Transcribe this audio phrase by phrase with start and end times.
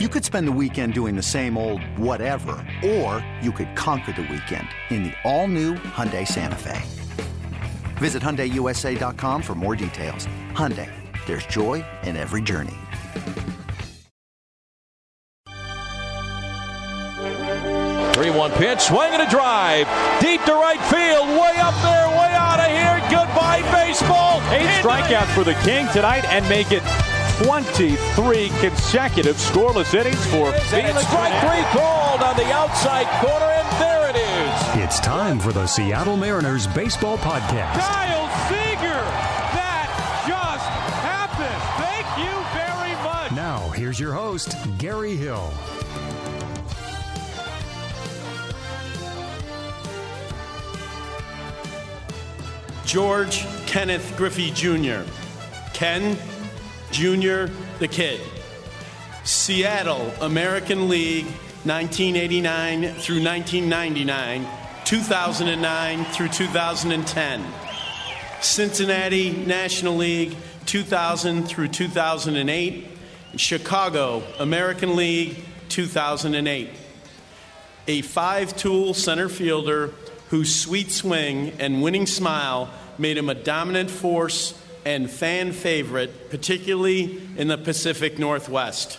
[0.00, 4.22] You could spend the weekend doing the same old whatever, or you could conquer the
[4.22, 6.82] weekend in the all-new Hyundai Santa Fe.
[7.98, 10.26] Visit HyundaiUSA.com for more details.
[10.50, 10.90] Hyundai,
[11.26, 12.74] there's joy in every journey.
[18.14, 19.86] Three-one pitch, swing and a drive,
[20.20, 22.98] deep to right field, way up there, way out of here.
[23.16, 24.42] Goodbye baseball.
[24.50, 26.82] Eight strikeouts for the King tonight and make it
[27.42, 31.06] 23 consecutive scoreless innings for Felix.
[31.08, 34.84] Strike three called on the outside corner, and there it is.
[34.84, 37.74] It's time for the Seattle Mariners Baseball Podcast.
[37.74, 39.02] Kyle Seager!
[39.52, 39.90] That
[40.28, 40.68] just
[41.02, 41.62] happened.
[41.82, 43.32] Thank you very much.
[43.32, 45.52] Now, here's your host, Gary Hill.
[52.84, 55.02] George Kenneth Griffey Jr.
[55.72, 56.16] Ken
[56.94, 57.46] Jr.
[57.80, 58.20] the Kid.
[59.24, 61.26] Seattle American League
[61.64, 64.46] 1989 through 1999,
[64.84, 67.44] 2009 through 2010.
[68.40, 72.86] Cincinnati National League 2000 through 2008,
[73.34, 75.38] Chicago American League
[75.70, 76.70] 2008.
[77.88, 79.90] A five tool center fielder
[80.28, 87.20] whose sweet swing and winning smile made him a dominant force and fan favorite, particularly
[87.36, 88.98] in the Pacific Northwest.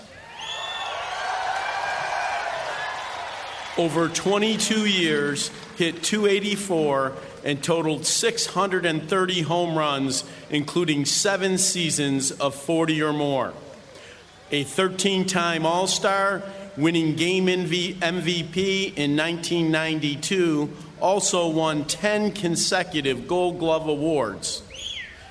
[3.78, 13.04] Over 22 years, hit 284 and totaled 630 home runs, including seven seasons of 40
[13.04, 13.54] or more.
[14.52, 16.42] A 13 time All Star,
[16.78, 24.64] winning game MVP in 1992, also won 10 consecutive Gold Glove Awards.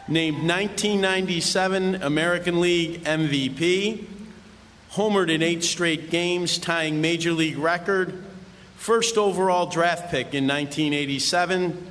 [0.07, 4.05] Named 1997 American League MVP,
[4.93, 8.23] homered in eight straight games, tying Major League record,
[8.77, 11.87] first overall draft pick in 1987,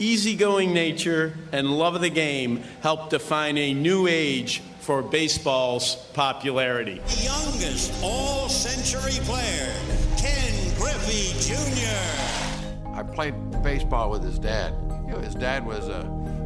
[0.00, 7.00] easygoing nature and love of the game helped define a new age for baseball's popularity.
[7.06, 9.72] The youngest all century player,
[10.18, 12.90] Ken Griffey Jr.
[12.94, 14.74] I played baseball with his dad.
[15.06, 16.00] You know, his dad was a,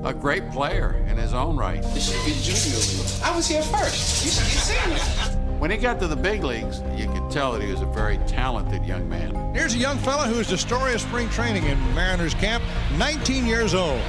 [0.05, 1.83] a great player in his own right.
[1.95, 3.23] This should be junior league.
[3.23, 4.25] I was here first.
[4.25, 5.39] You should be senior.
[5.59, 8.19] When he got to the big leagues, you could tell that he was a very
[8.29, 9.53] talented young man.
[9.55, 12.63] Here's a young fella who's the story of spring training in Mariners camp,
[12.97, 14.01] 19 years old.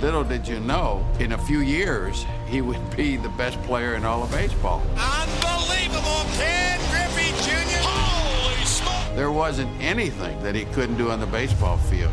[0.00, 4.04] Little did you know, in a few years, he would be the best player in
[4.04, 4.80] all of baseball.
[4.96, 7.78] Unbelievable, Ken Griffey Jr.
[7.82, 9.16] Holy smoke!
[9.16, 12.12] There wasn't anything that he couldn't do on the baseball field.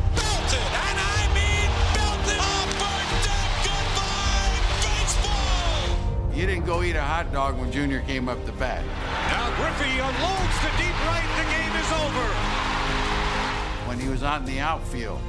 [6.39, 8.79] You didn't go eat a hot dog when Junior came up to bat.
[9.27, 11.27] Now Griffey unloads to deep right.
[11.35, 12.27] The game is over.
[13.89, 15.19] When he was out in the outfield,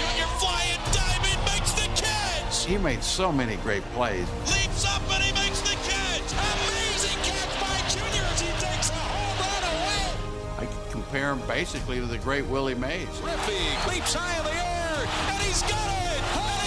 [0.00, 2.64] Junior flying diamond makes the catch.
[2.64, 4.26] he made so many great plays.
[4.48, 6.32] Leaps up and he makes the catch.
[6.32, 10.64] Amazing catch by Junior as he takes a home run away.
[10.64, 13.08] I compare him basically to the great Willie Mays.
[13.20, 13.60] Griffey
[13.92, 16.22] leaps high in the air and he's got it.
[16.48, 16.59] An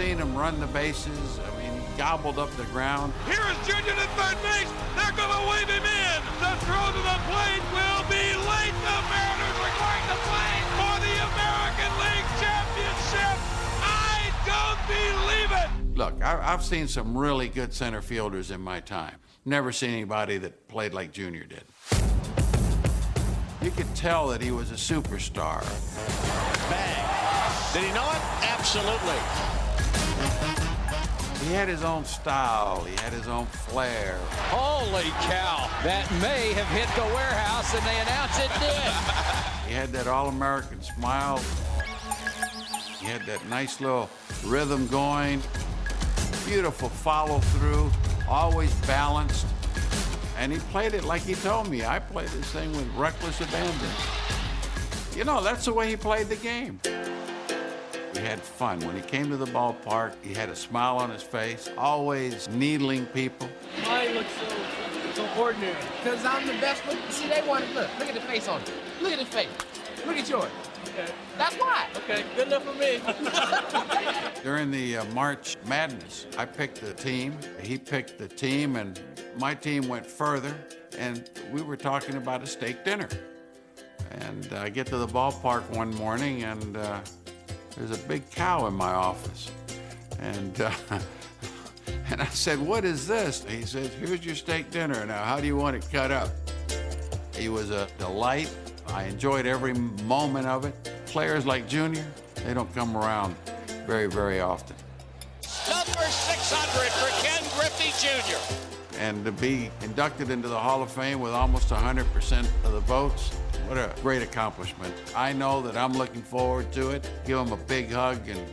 [0.00, 3.12] Seeing him run the bases, I mean, he gobbled up the ground.
[3.26, 4.72] Here is Junior to third base.
[4.96, 6.20] They're going to wave him in.
[6.40, 8.72] The throw to the plate will be late.
[8.80, 13.36] The Mariners are going to play for the American League Championship.
[13.84, 15.98] I don't believe it.
[15.98, 19.16] Look, I, I've seen some really good center fielders in my time.
[19.44, 21.64] Never seen anybody that played like Junior did.
[23.60, 25.60] You could tell that he was a superstar.
[26.70, 27.74] Bang.
[27.74, 28.48] Did he know it?
[28.48, 29.59] Absolutely.
[31.50, 32.84] He had his own style.
[32.84, 34.16] He had his own flair.
[34.50, 35.68] Holy cow.
[35.82, 38.92] That may have hit the warehouse, and they announced it did.
[39.66, 41.40] He had that all-American smile.
[43.00, 44.08] He had that nice little
[44.44, 45.42] rhythm going.
[46.46, 47.90] Beautiful follow-through.
[48.28, 49.46] Always balanced.
[50.38, 51.84] And he played it like he told me.
[51.84, 53.90] I played this thing with reckless abandon.
[55.16, 56.80] You know, that's the way he played the game.
[58.20, 58.80] We had fun.
[58.80, 63.06] When he came to the ballpark, he had a smile on his face, always needling
[63.06, 63.48] people.
[63.84, 64.26] Why you look
[65.14, 65.74] so, so ordinary?
[66.02, 67.00] Because I'm the best looking.
[67.08, 67.88] See, they want to look.
[67.98, 68.72] Look at the face on it.
[69.00, 69.48] Look at the face.
[70.04, 70.50] Look at yours.
[70.88, 71.10] Okay.
[71.38, 71.86] That's why.
[71.96, 73.00] Okay, good enough for me.
[74.42, 77.38] During the uh, March Madness, I picked the team.
[77.62, 79.00] He picked the team, and
[79.38, 80.54] my team went further,
[80.98, 83.08] and we were talking about a steak dinner.
[84.10, 87.00] And I get to the ballpark one morning, and uh,
[87.76, 89.50] there's a big cow in my office.
[90.18, 90.70] And uh,
[92.10, 93.44] And I said, What is this?
[93.48, 95.06] He says, Here's your steak dinner.
[95.06, 96.28] Now, how do you want it cut up?
[97.34, 98.52] He was a delight.
[98.88, 100.74] I enjoyed every moment of it.
[101.06, 102.04] Players like Junior,
[102.44, 103.36] they don't come around
[103.86, 104.74] very, very often.
[105.68, 108.98] Number 600 for Ken Griffey Jr.
[108.98, 113.30] And to be inducted into the Hall of Fame with almost 100% of the votes,
[113.70, 114.92] what a great accomplishment.
[115.14, 117.08] I know that I'm looking forward to it.
[117.24, 118.44] Give him a big hug and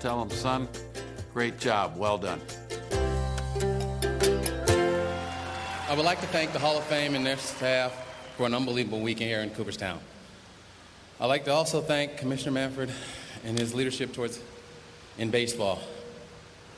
[0.00, 0.68] tell him, son,
[1.32, 1.96] great job.
[1.96, 2.38] Well done.
[5.88, 7.90] I would like to thank the Hall of Fame and their staff
[8.36, 9.98] for an unbelievable weekend here in Cooperstown.
[11.18, 12.92] I'd like to also thank Commissioner Manfred
[13.44, 14.42] and his leadership towards
[15.16, 15.80] in baseball.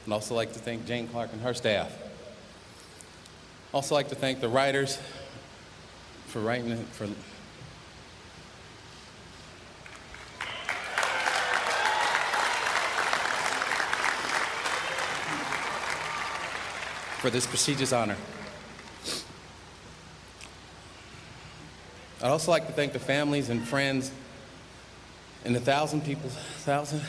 [0.07, 1.93] I'd also like to thank Jane Clark and her staff.
[3.73, 5.01] Also like to thank the writers
[6.35, 7.07] for writing it for
[17.21, 18.17] for this prestigious honor.
[22.21, 24.11] I'd also like to thank the families and friends
[25.45, 27.01] and the thousand people, thousand.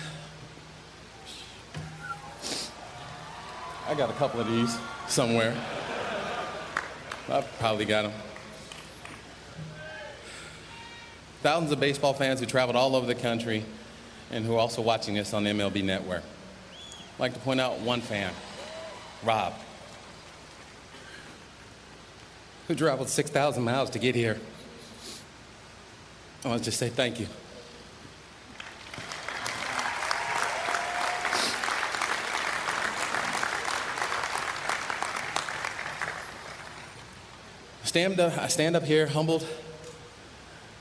[3.88, 4.78] I got a couple of these
[5.08, 5.58] somewhere.
[7.28, 8.14] I probably got them.
[11.46, 13.64] Thousands of baseball fans who traveled all over the country
[14.32, 16.24] and who are also watching us on the MLB network.
[17.14, 18.34] I'd like to point out one fan,
[19.24, 19.54] Rob,
[22.68, 24.40] who traveled 6,000 miles to get here.
[26.44, 27.28] I want to just say thank you.
[37.84, 39.48] Stand up, I stand up here humbled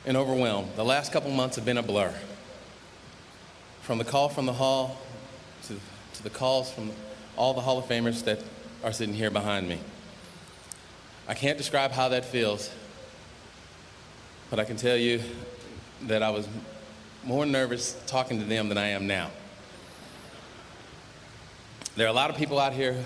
[0.07, 0.69] and overwhelmed.
[0.77, 2.13] The last couple months have been a blur.
[3.83, 4.99] From the call from the hall
[5.65, 5.77] to,
[6.15, 6.91] to the calls from
[7.37, 8.43] all the Hall of Famers that
[8.83, 9.79] are sitting here behind me.
[11.27, 12.71] I can't describe how that feels,
[14.51, 15.21] but I can tell you
[16.03, 16.47] that I was
[17.25, 19.31] more nervous talking to them than I am now.
[21.97, 23.03] There are a lot of people out here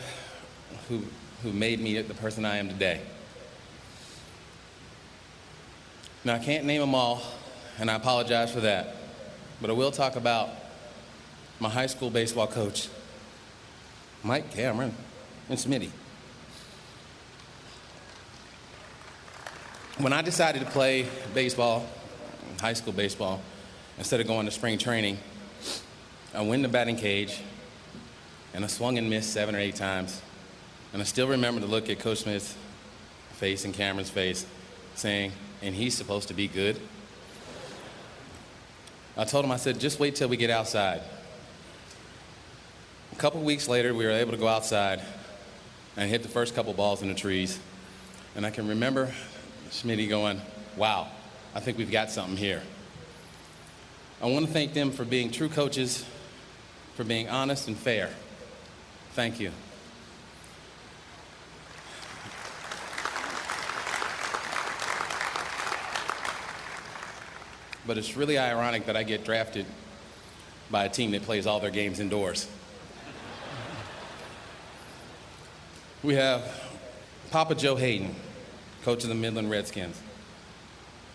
[0.89, 1.03] who,
[1.43, 3.01] who made me the person I am today.
[6.29, 7.23] Now, I can't name them all,
[7.79, 8.97] and I apologize for that,
[9.63, 10.51] but I will talk about
[11.59, 12.91] my high school baseball coach,
[14.23, 14.95] Mike Cameron,
[15.49, 15.89] and Smitty.
[19.97, 21.87] When I decided to play baseball,
[22.61, 23.41] high school baseball,
[23.97, 25.17] instead of going to spring training,
[26.35, 27.41] I went in the batting cage
[28.53, 30.21] and I swung and missed seven or eight times.
[30.93, 32.55] And I still remember the look at Coach Smith's
[33.33, 34.45] face and Cameron's face
[34.95, 35.33] saying,
[35.63, 36.81] and he's supposed to be good.
[39.17, 41.03] I told him, I said, just wait till we get outside.
[43.13, 45.01] A couple weeks later, we were able to go outside
[45.97, 47.59] and hit the first couple balls in the trees.
[48.37, 49.13] And I can remember
[49.71, 50.41] Smitty going,
[50.77, 51.09] wow,
[51.55, 52.63] I think we've got something here.
[54.23, 56.05] I want to thank them for being true coaches,
[56.95, 58.11] for being honest and fair.
[59.15, 59.51] Thank you.
[67.89, 69.65] But it's really ironic that I get drafted
[70.71, 72.47] by a team that plays all their games indoors.
[76.03, 76.45] We have
[77.31, 78.15] Papa Joe Hayden,
[78.85, 79.99] coach of the Midland Redskins.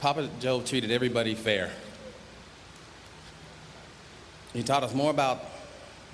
[0.01, 1.69] Papa Joe treated everybody fair.
[4.51, 5.45] He taught us more about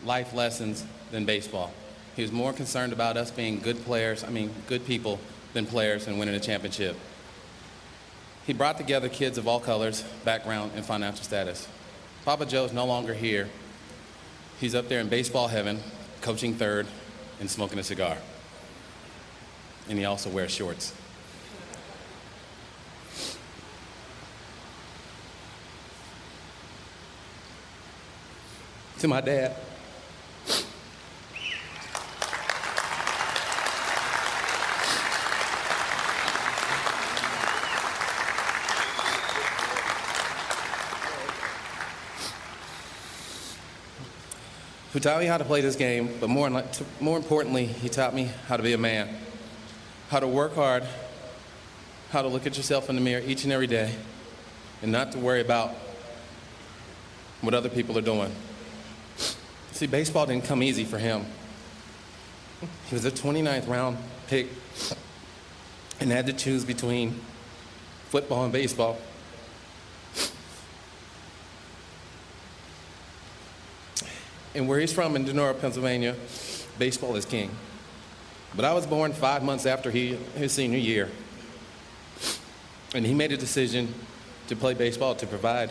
[0.03, 1.71] life lessons than baseball.
[2.17, 5.21] He was more concerned about us being good players, I mean, good people,
[5.53, 6.97] than players and winning a championship.
[8.49, 11.67] He brought together kids of all colors, background, and financial status.
[12.25, 13.47] Papa Joe is no longer here.
[14.59, 15.79] He's up there in baseball heaven,
[16.21, 16.87] coaching third
[17.39, 18.17] and smoking a cigar.
[19.87, 20.95] And he also wears shorts.
[28.97, 29.55] To my dad.
[44.99, 46.49] Who taught me how to play this game, but more,
[46.99, 49.07] more importantly, he taught me how to be a man,
[50.09, 50.83] how to work hard,
[52.09, 53.95] how to look at yourself in the mirror each and every day,
[54.81, 55.69] and not to worry about
[57.39, 58.29] what other people are doing.
[59.71, 61.25] See, baseball didn't come easy for him.
[62.89, 64.49] He was a 29th round pick
[66.01, 67.21] and had to choose between
[68.09, 68.97] football and baseball.
[74.55, 76.15] And where he's from in Donora, Pennsylvania,
[76.77, 77.51] baseball is king.
[78.55, 81.09] But I was born five months after he, his senior year.
[82.95, 83.93] And he made a decision
[84.47, 85.69] to play baseball to provide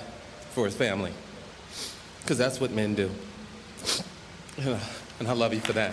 [0.50, 1.12] for his family.
[2.20, 3.10] Because that's what men do.
[5.20, 5.90] And I love you for that.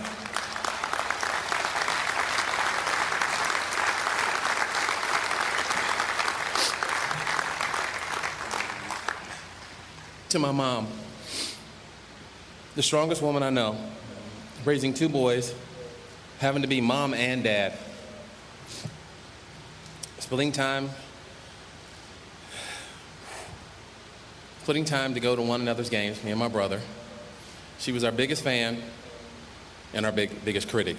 [10.30, 10.88] To my mom,
[12.76, 13.78] the strongest woman I know,
[14.66, 15.54] raising two boys,
[16.40, 17.74] having to be mom and dad,
[20.20, 20.90] splitting time,
[24.64, 26.82] splitting time to go to one another's games, me and my brother.
[27.80, 28.82] She was our biggest fan
[29.94, 30.98] and our big, biggest critic.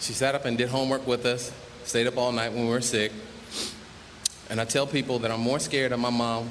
[0.00, 1.52] She sat up and did homework with us,
[1.84, 3.12] stayed up all night when we were sick.
[4.48, 6.50] And I tell people that I'm more scared of my mom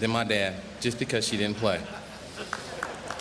[0.00, 1.80] than my dad just because she didn't play.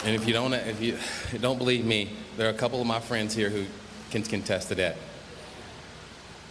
[0.03, 0.97] And if you don't, if you
[1.39, 3.65] don't believe me, there are a couple of my friends here who
[4.09, 4.97] can contest to that.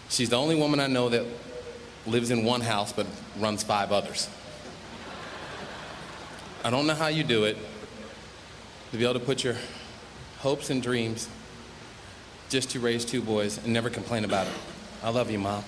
[0.08, 1.24] She's the only woman I know that
[2.06, 3.06] lives in one house but
[3.38, 4.28] runs five others.
[6.64, 7.56] I don't know how you do it
[8.92, 9.56] to be able to put your
[10.40, 11.28] hopes and dreams
[12.48, 14.52] just to raise two boys and never complain about it.
[15.02, 15.64] I love you, Mom.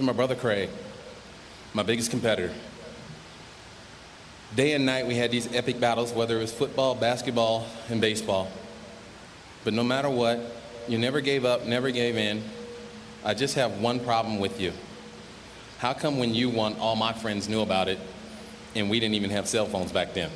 [0.00, 0.70] To my brother Craig,
[1.74, 2.54] my biggest competitor.
[4.56, 8.50] Day and night we had these epic battles, whether it was football, basketball, and baseball.
[9.62, 10.40] But no matter what,
[10.88, 12.42] you never gave up, never gave in.
[13.26, 14.72] I just have one problem with you.
[15.80, 17.98] How come when you won, all my friends knew about it,
[18.74, 20.30] and we didn't even have cell phones back then?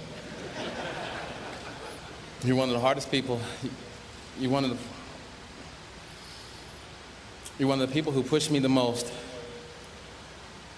[2.44, 3.40] You're one of the hardest people.
[4.38, 4.76] You're one of the.
[7.58, 9.10] You're one of the people who pushed me the most,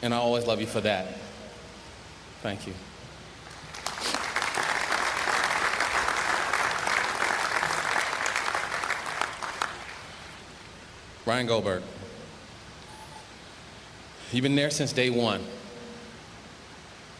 [0.02, 1.18] and I always love you for that.
[2.42, 2.74] Thank you.
[11.24, 11.82] Brian Goldberg.
[14.30, 15.42] You've been there since day one.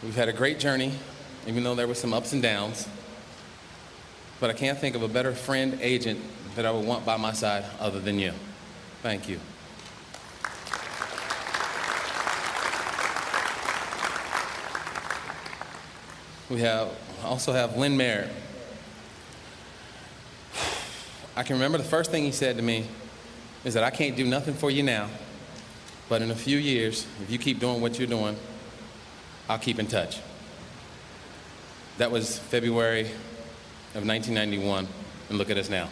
[0.01, 0.93] We've had a great journey,
[1.45, 2.87] even though there were some ups and downs.
[4.39, 6.21] But I can't think of a better friend, agent
[6.55, 8.31] that I would want by my side other than you.
[9.01, 9.39] Thank you.
[16.49, 16.89] We have
[17.23, 18.29] also have Lynn Merritt.
[21.35, 22.87] I can remember the first thing he said to me
[23.65, 25.09] is that I can't do nothing for you now,
[26.07, 28.37] but in a few years, if you keep doing what you're doing,
[29.49, 30.19] I'll keep in touch.
[31.97, 33.01] That was February
[33.93, 34.87] of 1991,
[35.29, 35.89] and look at us now.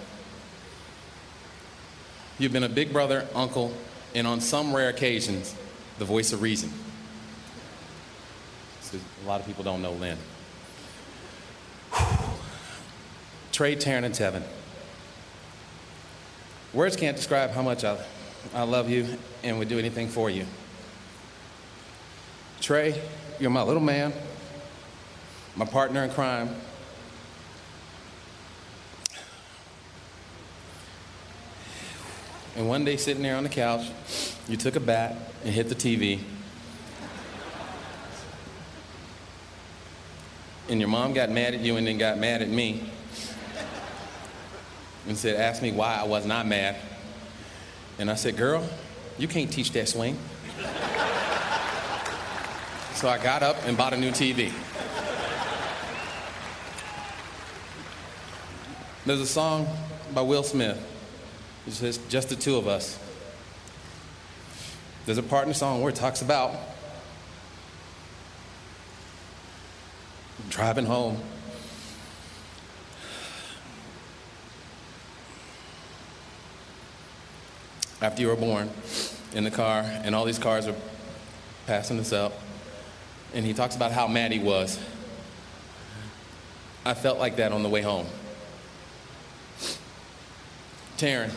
[2.39, 3.74] You've been a big brother, uncle,
[4.13, 5.53] and on some rare occasions,
[6.00, 6.71] the voice of reason.
[8.81, 10.17] So a lot of people don't know Lynn.
[13.55, 14.43] Trey, Taryn, and Tevin.
[16.74, 17.97] Words can't describe how much I,
[18.53, 20.45] I love you and would do anything for you.
[22.59, 23.01] Trey,
[23.39, 24.12] you're my little man,
[25.55, 26.50] my partner in crime.
[32.57, 33.89] And one day, sitting there on the couch,
[34.50, 36.19] you took a bat and hit the TV.
[40.67, 42.91] And your mom got mad at you and then got mad at me
[45.07, 46.75] and said, asked me why I was not mad.
[48.00, 48.67] And I said, girl,
[49.17, 50.17] you can't teach that swing.
[52.93, 54.51] so I got up and bought a new TV.
[59.05, 59.67] There's a song
[60.13, 60.83] by Will Smith.
[61.67, 63.00] It says, just the two of us.
[65.05, 66.55] There's a part in the song where it talks about
[70.50, 71.21] driving home
[78.05, 78.69] after you were born
[79.33, 80.75] in the car, and all these cars were
[81.65, 82.33] passing us up.
[83.33, 84.79] And he talks about how mad he was.
[86.85, 88.05] I felt like that on the way home.
[91.00, 91.31] Taryn,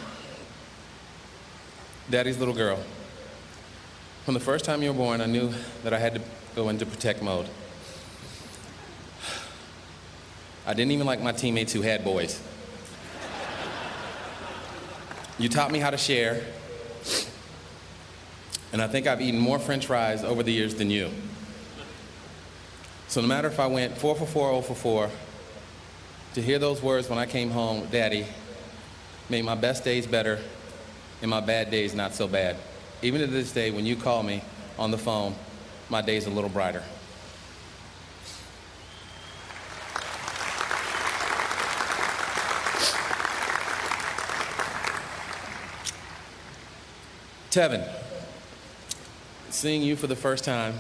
[2.11, 2.79] daddy's little girl.
[4.27, 5.51] From the first time you were born, I knew
[5.85, 6.21] that I had to
[6.55, 7.49] go into protect mode.
[10.67, 12.43] I didn't even like my teammates who had boys.
[15.39, 16.43] You taught me how to share,
[18.73, 21.11] and I think I've eaten more french fries over the years than you.
[23.07, 25.11] So no matter if I went 4 for 4, 0 for 4,
[26.35, 28.27] to hear those words when I came home, Daddy,
[29.31, 30.41] made my best days better
[31.23, 32.57] and my bad days not so bad.
[33.03, 34.43] even to this day, when you call me
[34.77, 35.35] on the phone,
[35.89, 36.83] my day's a little brighter.
[47.51, 47.89] Tevin,
[49.49, 50.75] seeing you for the first time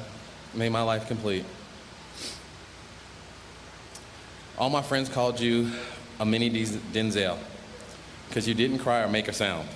[0.54, 1.44] made my life complete.
[4.58, 5.70] All my friends called you
[6.20, 7.38] a mini Denzel
[8.28, 9.66] because you didn't cry or make a sound.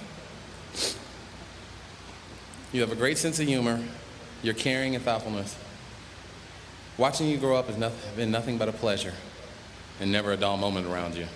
[2.72, 3.80] You have a great sense of humor,
[4.42, 5.56] you're caring and thoughtfulness.
[6.98, 9.14] Watching you grow up has been nothing but a pleasure
[9.98, 11.26] and never a dull moment around you.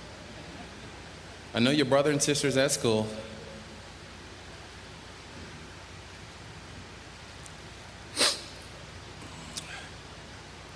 [1.54, 3.06] I know your brother and sisters at school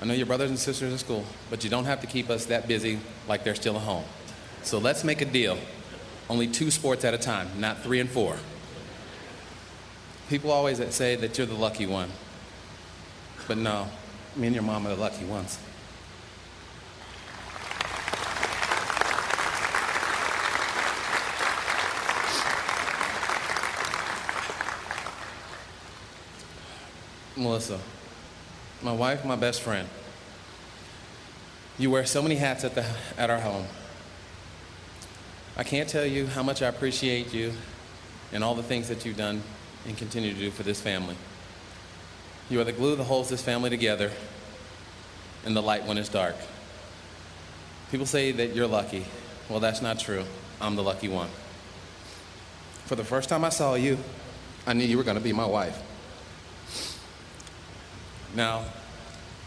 [0.01, 2.47] I know your brothers and sisters at school, but you don't have to keep us
[2.47, 4.05] that busy like they're still at home.
[4.63, 5.59] So let's make a deal.
[6.31, 8.37] Only two sports at a time, not three and four.
[10.31, 12.09] People always say that you're the lucky one.
[13.47, 13.89] But no,
[14.37, 15.59] me and your mom are the lucky ones.
[27.37, 27.79] Melissa,
[28.83, 29.89] my wife, my best friend.
[31.79, 32.85] You wear so many hats at, the,
[33.17, 33.67] at our home.
[35.57, 37.53] I can't tell you how much I appreciate you
[38.33, 39.43] and all the things that you've done
[39.87, 41.17] and continue to do for this family.
[42.49, 44.11] You are the glue that holds this family together
[45.45, 46.37] and the light when it's dark.
[47.91, 49.05] People say that you're lucky.
[49.49, 50.25] Well, that's not true.
[50.61, 51.29] I'm the lucky one.
[52.85, 53.99] For the first time I saw you,
[54.67, 55.81] I knew you were going to be my wife.
[58.35, 58.65] Now,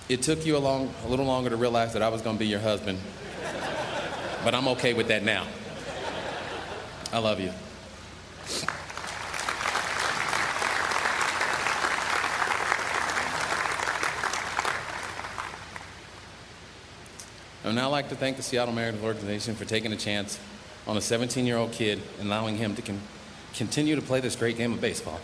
[0.10, 2.40] it took you a, long, a little longer to realize that I was going to
[2.40, 3.00] be your husband,
[4.44, 5.48] but I'm okay with that now.
[7.14, 7.52] I love you.
[17.64, 20.38] I would now like to thank the Seattle Mariners organization for taking a chance
[20.86, 23.00] on a 17 year old kid and allowing him to con-
[23.56, 25.22] continue to play this great game of baseball.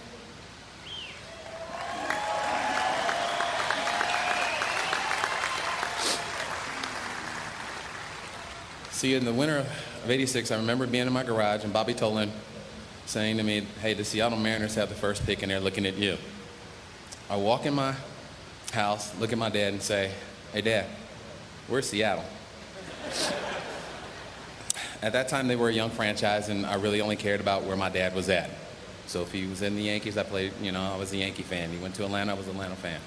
[8.99, 9.59] See, in the winter
[10.03, 12.31] of 86, I remember being in my garage and Bobby Tolan
[13.05, 15.95] saying to me, hey, the Seattle Mariners have the first pick and they're looking at
[15.95, 16.17] you.
[17.29, 17.95] I walk in my
[18.73, 20.11] house, look at my dad and say,
[20.51, 20.85] hey, Dad,
[21.69, 22.25] where's Seattle?
[25.01, 27.77] at that time, they were a young franchise and I really only cared about where
[27.77, 28.49] my dad was at.
[29.05, 31.43] So if he was in the Yankees, I played, you know, I was a Yankee
[31.43, 31.69] fan.
[31.69, 32.99] He went to Atlanta, I was an Atlanta fan.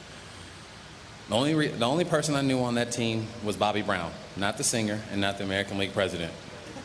[1.33, 4.59] The only, re- the only person I knew on that team was Bobby Brown, not
[4.59, 6.31] the singer and not the American League president.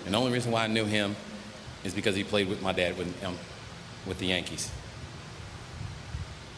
[0.06, 1.18] And the only reason why I knew him
[1.84, 3.38] is because he played with my dad with, um,
[4.06, 4.72] with the Yankees.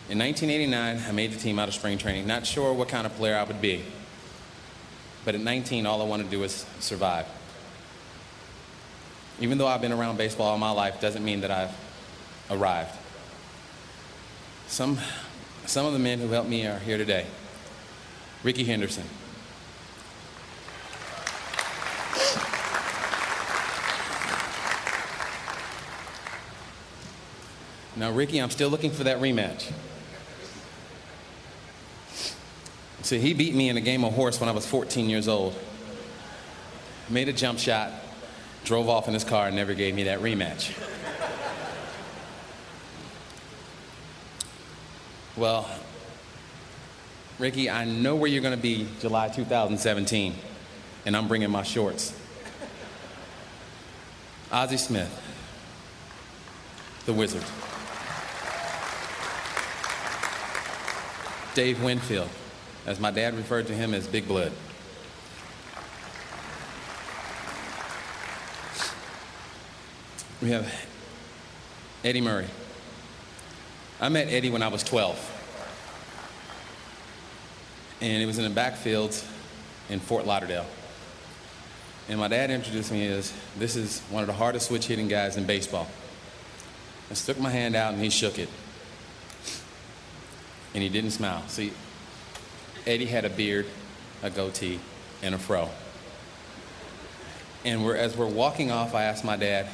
[0.08, 3.16] In 1989, I made the team out of spring training, not sure what kind of
[3.16, 3.84] player I would be.
[5.26, 7.26] But at 19, all I wanted to do was survive.
[9.40, 11.74] Even though I've been around baseball all my life, doesn't mean that I've
[12.52, 12.96] arrived.
[14.68, 15.00] Some,
[15.66, 17.26] some of the men who helped me are here today.
[18.44, 19.04] Rickey Henderson.
[27.98, 29.74] Now, Rickey, I'm still looking for that rematch.
[33.02, 35.54] See, he beat me in a game of horse when I was 14 years old.
[37.10, 37.92] Made a jump shot,
[38.64, 40.72] drove off in his car, and never gave me that rematch.
[45.36, 45.70] Well,
[47.40, 50.36] Rickey, I know where you're going to be July 2017,
[51.06, 52.14] and I'm bringing my shorts.
[54.52, 55.10] Ozzie Smith,
[57.06, 57.44] the Wizard.
[61.56, 62.30] Dave Winfield,
[62.86, 64.52] as my dad referred to him as Big Blood.
[70.42, 70.74] We have
[72.04, 72.48] Eddie Murray.
[74.02, 75.39] I met Eddie when I was 12
[78.02, 79.22] and it was in the backfield
[79.90, 80.66] in Fort Lauderdale.
[82.08, 85.38] And my dad introduced me as this is one of the hardest switch hitting guys
[85.38, 85.88] in baseball.
[87.12, 88.50] I stuck my hand out and he shook it.
[90.74, 91.44] And he didn't smile.
[91.48, 91.74] See,
[92.86, 93.66] Eddie had a beard,
[94.24, 94.80] a goatee,
[95.22, 95.70] and a fro.
[97.66, 99.68] And we're, as we're walking off, I asked my dad,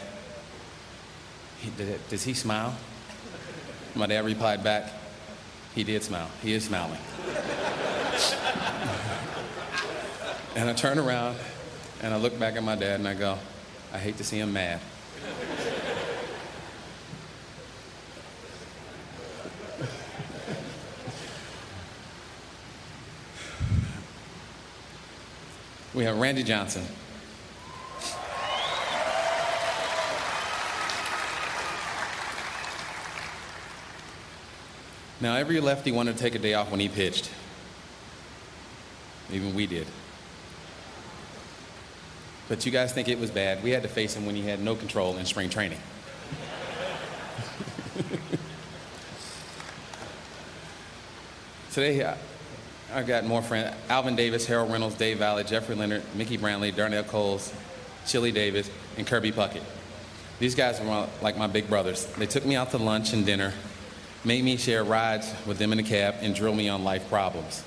[2.10, 2.76] Does he smile?
[3.94, 4.92] My dad replied back,
[5.74, 6.30] He did smile.
[6.42, 7.00] He is smiling.
[10.56, 11.36] And I turn around
[12.02, 13.38] and I look back at my dad and I go,
[13.92, 14.80] I hate to see him mad.
[25.94, 26.86] we have Randy Johnson.
[35.20, 37.30] Now, every lefty wanted to take a day off when he pitched.
[39.32, 39.88] Even we did.
[42.48, 43.64] But you guys think it was bad.
[43.64, 45.80] We had to face him when he had no control in spring training.
[51.74, 52.16] Today,
[52.94, 57.04] I've got more friends Alvin Davis, Harold Reynolds, Dave Valle, Jeffrey Leonard, Mickey Brantley, Darnell
[57.04, 57.52] Coles,
[58.06, 59.64] Chili Davis, and Kirby Puckett.
[60.40, 62.06] These guys were like my big brothers.
[62.18, 63.54] They took me out to lunch and dinner,
[64.24, 67.64] made me share rides with them in the cab, and drilled me on life problems.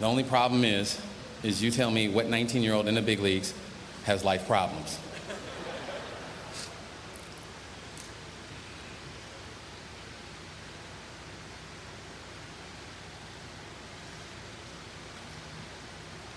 [0.00, 1.00] The only problem is,
[1.42, 3.54] is you tell me what 19-year-old in the big leagues
[4.04, 4.98] has life problems.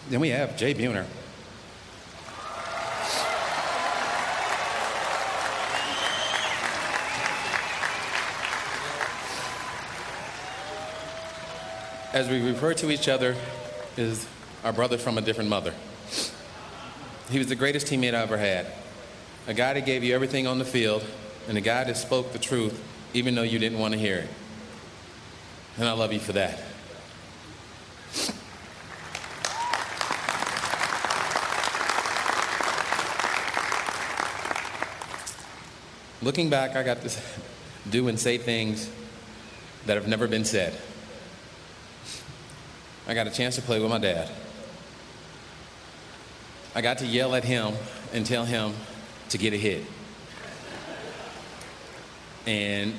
[0.09, 1.05] Then we have Jay Buhner.
[12.13, 13.37] As we refer to each other
[13.95, 14.27] as
[14.63, 15.73] our brother from a different mother.
[17.29, 18.67] He was the greatest teammate I ever had.
[19.47, 21.03] A guy that gave you everything on the field,
[21.47, 22.79] and a guy that spoke the truth
[23.13, 24.29] even though you didn't want to hear it.
[25.77, 26.59] And I love you for that.
[36.21, 37.11] Looking back, I got to
[37.89, 38.89] do and say things
[39.87, 40.77] that have never been said.
[43.07, 44.29] I got a chance to play with my dad.
[46.73, 47.73] I got to yell at him
[48.13, 48.73] and tell him
[49.29, 49.83] to get a hit.
[52.45, 52.93] And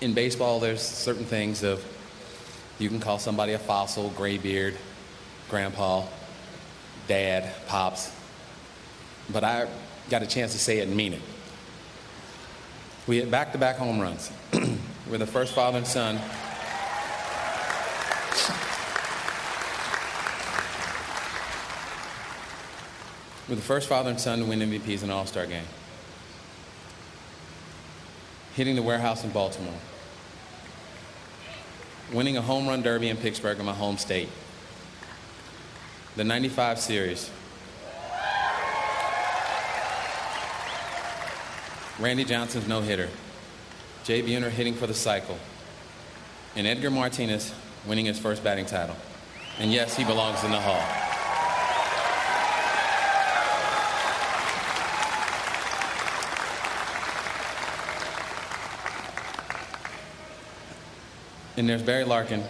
[0.00, 1.84] in baseball, there's certain things of
[2.78, 4.76] you can call somebody a fossil, graybeard,
[5.48, 6.04] grandpa,
[7.08, 8.12] dad, pops.
[9.32, 9.68] But I
[10.10, 11.22] got a chance to say it and mean it.
[13.06, 14.30] We hit back-to-back home runs.
[15.10, 16.20] We're the first father and son
[23.50, 25.64] We're the first father and son to win MVPs in an All Star game.
[28.54, 29.74] Hitting the warehouse in Baltimore.
[32.12, 34.28] Winning a home run derby in Pittsburgh in my home state.
[36.14, 37.28] The 95 series.
[41.98, 43.08] Randy Johnson's no hitter.
[44.04, 45.38] Jay Buhner hitting for the cycle.
[46.54, 47.52] And Edgar Martinez
[47.84, 48.96] winning his first batting title.
[49.58, 50.99] And yes, he belongs in the Hall.
[61.60, 62.42] And there's Barry Larkin,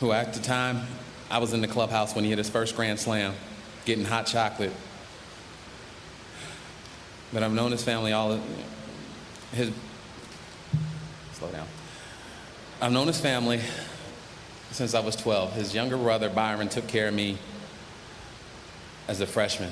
[0.00, 0.82] who at the time
[1.30, 3.34] I was in the clubhouse when he hit his first grand slam,
[3.84, 4.72] getting hot chocolate.
[7.32, 8.40] But I've known his family all
[9.52, 9.70] his
[11.34, 11.68] slow down.
[12.82, 13.60] I've known his family
[14.72, 15.52] since I was 12.
[15.52, 17.38] His younger brother Byron took care of me
[19.06, 19.70] as a freshman.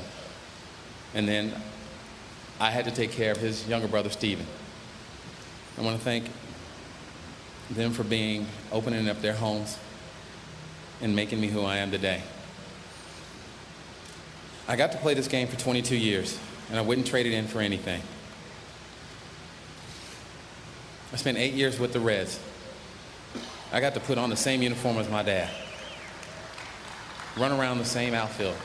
[1.12, 1.52] And then
[2.60, 4.46] I had to take care of his younger brother Stephen.
[5.76, 6.30] I want to thank
[7.70, 9.78] them for being opening up their homes
[11.00, 12.22] and making me who I am today.
[14.66, 17.46] I got to play this game for 22 years, and I wouldn't trade it in
[17.46, 18.02] for anything.
[21.12, 22.38] I spent eight years with the Reds.
[23.72, 25.50] I got to put on the same uniform as my dad,
[27.36, 28.56] run around the same outfield.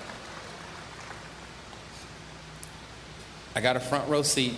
[3.55, 4.55] I got a front row seat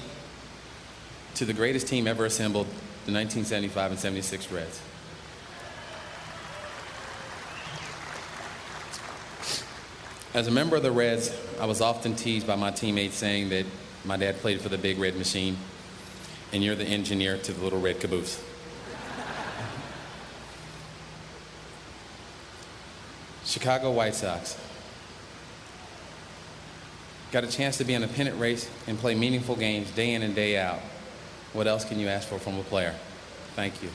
[1.35, 2.67] to the greatest team ever assembled,
[3.05, 4.81] the 1975 and 76 Reds.
[10.33, 13.67] As a member of the Reds, I was often teased by my teammates saying that
[14.03, 15.55] my dad played for the big red machine
[16.51, 18.37] and you're the engineer to the little red caboose.
[23.45, 24.57] Chicago White Sox.
[27.31, 30.23] Got a chance to be in a pennant race and play meaningful games day in
[30.23, 30.79] and day out.
[31.55, 32.93] What else can you ask for from a player?
[33.55, 33.87] Thank you.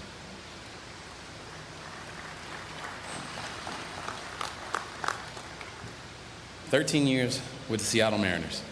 [6.71, 8.63] Thirteen years with the Seattle Mariners.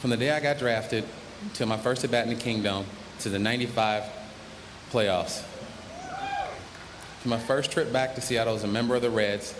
[0.00, 1.04] From the day I got drafted
[1.54, 2.86] to my first at bat in the Kingdome
[3.18, 4.04] to the 95
[4.90, 5.44] playoffs.
[7.28, 9.54] My first trip back to Seattle as a member of the Reds,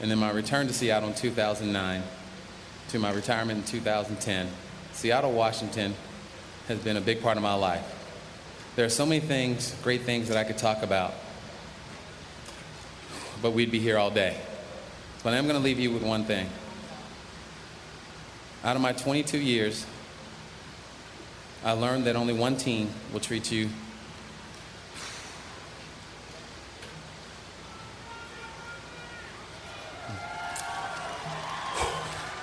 [0.00, 2.02] and then my return to Seattle in 2009.
[2.88, 4.48] to my retirement in 2010,
[4.94, 5.94] Seattle, Washington
[6.66, 7.84] has been a big part of my life.
[8.74, 11.14] There are so many things, great things that I could talk about,
[13.42, 14.36] but we'd be here all day.
[15.22, 16.48] But I'm going to leave you with one thing.
[18.64, 19.86] Out of my 22 years,
[21.64, 23.68] I learned that only one team will treat you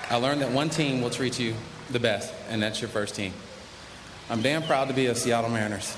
[0.08, 1.54] I learned that one team will treat you
[1.90, 3.32] the best, and that's your first team.
[4.30, 5.96] I'm damn proud to be a Seattle Mariners.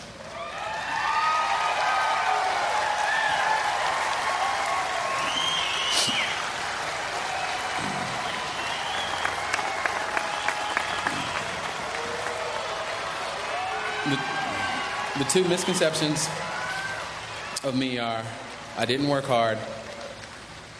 [14.05, 14.18] The,
[15.18, 16.27] the two misconceptions
[17.62, 18.23] of me are
[18.79, 19.59] I didn't work hard,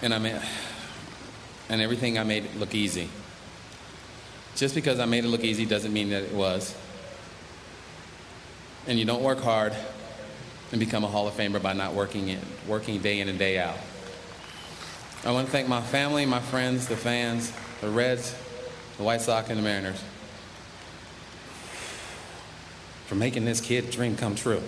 [0.01, 0.41] and I mean,
[1.69, 3.09] and everything I made it look easy.
[4.57, 6.75] Just because I made it look easy doesn't mean that it was.
[8.87, 9.75] And you don't work hard
[10.73, 13.59] and become a Hall of Famer by not working in, working day in and day
[13.59, 13.77] out.
[15.25, 18.35] I want to thank my family, my friends, the fans, the Reds,
[18.97, 20.03] the White Sox, and the Mariners
[23.09, 24.63] for making this kid dream come true.